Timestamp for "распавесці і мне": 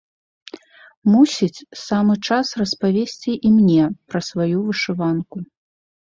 2.61-3.83